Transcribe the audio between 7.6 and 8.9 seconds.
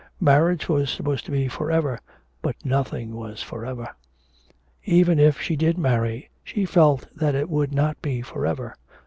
not be for ever.